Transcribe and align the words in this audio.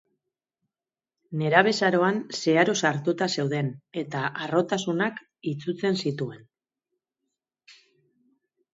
Nerabezaroan 1.41 2.17
zeharo 2.39 2.75
sartuta 2.85 3.29
zeuden 3.37 3.71
eta 4.05 4.25
harrotasunak 4.47 5.23
itsutzen 5.55 6.05
zituen. 6.05 6.45